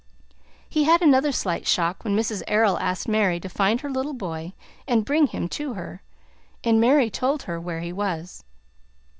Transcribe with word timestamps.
He 0.67 0.85
had 0.85 1.03
another 1.03 1.31
slight 1.31 1.67
shock 1.67 2.03
when 2.03 2.15
Mrs. 2.15 2.41
Errol 2.47 2.79
asked 2.79 3.07
Mary 3.07 3.39
to 3.39 3.47
find 3.47 3.81
her 3.81 3.89
little 3.91 4.13
boy 4.15 4.53
and 4.87 5.05
bring 5.05 5.27
him 5.27 5.47
to 5.49 5.75
her, 5.75 6.01
and 6.63 6.81
Mary 6.81 7.11
told 7.11 7.43
her 7.43 7.61
where 7.61 7.81
he 7.81 7.93
was. 7.93 8.43